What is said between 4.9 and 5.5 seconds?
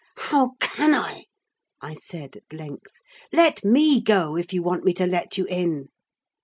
to let you